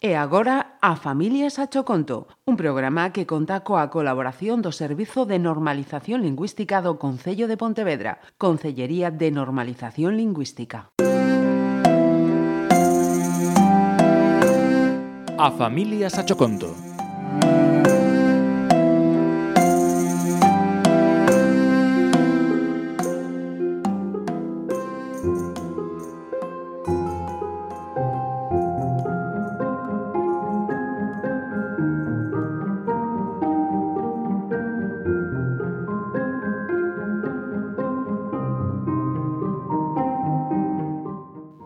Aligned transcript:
E 0.00 0.14
agora 0.14 0.78
a 0.80 0.94
Familias 0.94 1.58
a 1.58 1.66
Choconto, 1.66 2.30
un 2.46 2.54
programa 2.54 3.10
que 3.10 3.26
conta 3.26 3.66
coa 3.66 3.90
colaboración 3.90 4.62
do 4.62 4.70
Servizo 4.70 5.26
de 5.26 5.42
Normalización 5.42 6.22
Lingüística 6.22 6.78
do 6.78 7.02
Concello 7.02 7.50
de 7.50 7.58
Pontevedra, 7.58 8.22
Concellería 8.38 9.10
de 9.10 9.34
Normalización 9.34 10.14
Lingüística. 10.14 10.94
A 15.34 15.48
Familias 15.58 16.14
a 16.14 16.22
Choconto 16.22 16.87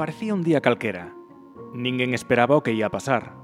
parecía 0.00 0.32
un 0.32 0.42
día 0.42 0.62
calquera. 0.62 1.12
Ninguén 1.74 2.16
esperaba 2.16 2.56
o 2.56 2.64
que 2.64 2.72
ia 2.72 2.88
pasar. 2.88 3.36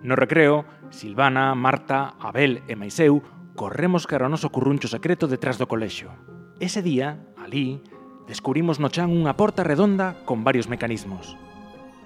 No 0.00 0.16
recreo, 0.16 0.64
Silvana, 0.88 1.52
Marta, 1.52 2.16
Abel 2.16 2.64
e 2.72 2.74
Maiseu 2.74 3.20
corremos 3.52 4.08
cara 4.08 4.24
ao 4.24 4.32
noso 4.32 4.48
curruncho 4.48 4.88
secreto 4.88 5.28
detrás 5.28 5.60
do 5.60 5.68
colexo. 5.68 6.08
Ese 6.56 6.80
día, 6.80 7.28
alí, 7.36 7.84
descubrimos 8.24 8.80
no 8.80 8.88
chan 8.88 9.12
unha 9.12 9.36
porta 9.36 9.60
redonda 9.60 10.16
con 10.24 10.40
varios 10.40 10.72
mecanismos. 10.72 11.36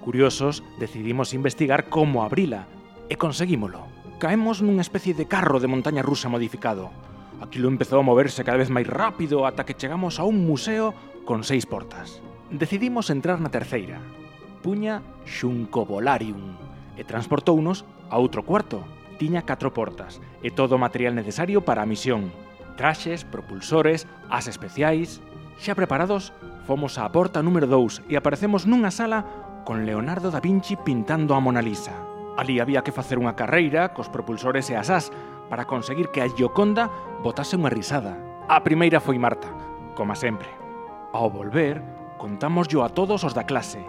Curiosos, 0.03 0.59
decidimos 0.75 1.31
investigar 1.31 1.87
como 1.87 2.27
abrila 2.27 2.67
e 3.07 3.15
conseguímolo. 3.15 3.87
Caemos 4.19 4.59
nunha 4.59 4.83
especie 4.83 5.15
de 5.15 5.23
carro 5.23 5.63
de 5.63 5.71
montaña 5.71 6.03
rusa 6.03 6.27
modificado. 6.27 6.91
Aquilo 7.39 7.71
empezou 7.71 8.03
a 8.03 8.07
moverse 8.11 8.43
cada 8.43 8.59
vez 8.59 8.67
máis 8.67 8.91
rápido 8.91 9.47
ata 9.47 9.63
que 9.63 9.79
chegamos 9.79 10.19
a 10.19 10.27
un 10.27 10.43
museo 10.43 10.91
con 11.23 11.47
seis 11.47 11.63
portas. 11.63 12.19
Decidimos 12.51 13.09
entrar 13.09 13.41
na 13.41 13.49
terceira, 13.49 13.97
Puña 14.61 15.01
Xuncobolarium, 15.25 16.53
e 16.93 17.01
transportounos 17.01 17.89
a 18.13 18.21
outro 18.21 18.45
cuarto. 18.45 18.85
Tiña 19.17 19.47
catro 19.47 19.73
portas 19.73 20.21
e 20.45 20.53
todo 20.53 20.77
o 20.77 20.81
material 20.81 21.17
necesario 21.17 21.65
para 21.65 21.81
a 21.81 21.89
misión. 21.89 22.29
Traxes, 22.77 23.25
propulsores, 23.25 24.05
as 24.29 24.45
especiais... 24.45 25.25
Xa 25.55 25.71
preparados, 25.71 26.35
fomos 26.67 26.99
á 26.99 27.07
porta 27.09 27.39
número 27.39 27.65
2 27.65 28.11
e 28.11 28.19
aparecemos 28.19 28.67
nunha 28.67 28.91
sala 28.91 29.23
con 29.63 29.87
Leonardo 29.87 30.29
da 30.29 30.43
Vinci 30.43 30.75
pintando 30.75 31.31
a 31.33 31.39
Mona 31.39 31.63
Lisa. 31.63 31.95
Ali 32.35 32.59
había 32.59 32.83
que 32.83 32.91
facer 32.91 33.15
unha 33.15 33.39
carreira 33.39 33.95
cos 33.95 34.11
propulsores 34.11 34.67
e 34.67 34.75
as 34.75 34.91
as 34.91 35.09
para 35.47 35.63
conseguir 35.63 36.11
que 36.11 36.19
a 36.19 36.27
Gioconda 36.27 36.91
botase 37.23 37.55
unha 37.55 37.71
risada. 37.71 38.19
A 38.51 38.59
primeira 38.61 38.99
foi 38.99 39.15
Marta, 39.15 39.47
como 39.95 40.11
sempre. 40.11 40.51
Ao 41.15 41.31
volver, 41.31 41.94
Contámoslo 42.17 42.83
a 42.83 42.89
todos 42.89 43.23
os 43.23 43.33
da 43.35 43.43
clase. 43.43 43.83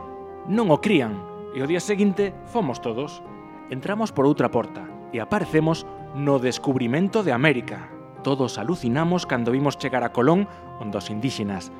Non 0.46 0.70
o 0.70 0.78
crían, 0.82 1.18
e 1.56 1.62
o 1.62 1.68
día 1.70 1.80
seguinte 1.80 2.36
fomos 2.50 2.82
todos. 2.84 3.24
Entramos 3.72 4.12
por 4.12 4.28
outra 4.28 4.52
porta 4.52 4.84
e 5.10 5.18
aparecemos 5.18 5.88
no 6.12 6.38
descubrimento 6.38 7.24
de 7.24 7.32
América. 7.32 7.88
Todos 8.20 8.58
alucinamos 8.58 9.24
cando 9.24 9.54
vimos 9.54 9.78
chegar 9.78 10.02
a 10.04 10.12
Colón 10.12 10.50
onde 10.78 10.98
os 10.98 11.08
indígenas. 11.08 11.72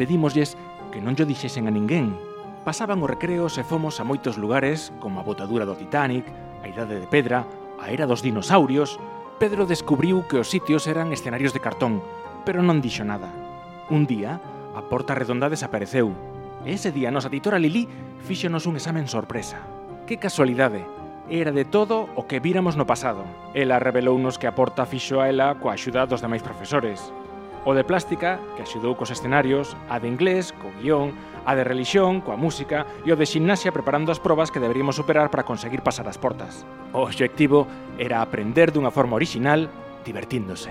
Pedímoslles 0.00 0.56
que 0.90 1.02
non 1.02 1.14
llo 1.18 1.28
dixesen 1.28 1.68
a 1.68 1.74
ninguén. 1.74 2.16
Pasaban 2.64 3.02
os 3.04 3.10
recreos 3.10 3.60
e 3.60 3.66
fomos 3.66 4.00
a 4.00 4.04
moitos 4.08 4.40
lugares, 4.40 4.90
como 5.02 5.20
a 5.20 5.26
botadura 5.26 5.68
do 5.68 5.76
Titanic, 5.76 6.24
a 6.62 6.66
Idade 6.66 6.98
de 7.00 7.08
Pedra, 7.08 7.44
a 7.78 7.92
Era 7.92 8.08
dos 8.08 8.24
Dinosaurios, 8.24 8.98
Pedro 9.38 9.70
descubriu 9.70 10.26
que 10.26 10.42
os 10.42 10.50
sitios 10.50 10.90
eran 10.90 11.14
escenarios 11.14 11.54
de 11.54 11.62
cartón, 11.62 12.02
pero 12.42 12.58
non 12.58 12.82
dixo 12.82 13.06
nada. 13.06 13.30
Un 13.86 14.02
día, 14.02 14.42
A 14.78 14.82
Porta 14.82 15.10
Redonda 15.18 15.50
desapareceu. 15.50 16.14
E 16.62 16.70
ese 16.70 16.94
día 16.94 17.10
a 17.10 17.14
nosa 17.14 17.26
titora 17.26 17.58
Lili 17.58 17.90
fíxonos 18.22 18.62
un 18.70 18.78
examen 18.78 19.10
sorpresa. 19.10 19.58
Que 20.06 20.22
casualidade! 20.22 20.86
Era 21.26 21.50
de 21.50 21.66
todo 21.66 22.06
o 22.14 22.30
que 22.30 22.38
víramos 22.38 22.78
no 22.78 22.86
pasado. 22.86 23.26
Ela 23.58 23.82
revelounos 23.82 24.38
que 24.38 24.46
a 24.46 24.54
Porta 24.54 24.86
fixo 24.86 25.18
a 25.18 25.26
ela 25.26 25.58
coa 25.58 25.74
axuda 25.74 26.06
dos 26.06 26.22
demais 26.22 26.46
profesores. 26.46 27.10
O 27.66 27.74
de 27.74 27.82
plástica, 27.82 28.38
que 28.54 28.62
axudou 28.62 28.94
cos 28.94 29.10
escenarios, 29.10 29.74
a 29.90 29.98
de 29.98 30.06
inglés, 30.06 30.54
co 30.54 30.70
guión, 30.78 31.10
a 31.42 31.58
de 31.58 31.66
religión, 31.66 32.22
coa 32.22 32.38
música 32.38 32.86
e 33.02 33.10
o 33.10 33.18
de 33.18 33.26
ximnasia 33.26 33.74
preparando 33.74 34.14
as 34.14 34.22
probas 34.22 34.54
que 34.54 34.62
deberíamos 34.62 34.94
superar 34.94 35.26
para 35.26 35.42
conseguir 35.42 35.82
pasar 35.82 36.06
as 36.06 36.22
portas. 36.22 36.62
O 36.94 37.02
obxectivo 37.02 37.66
era 37.98 38.22
aprender 38.22 38.70
dunha 38.70 38.94
forma 38.94 39.18
orixinal, 39.18 39.66
divertíndose. 40.06 40.70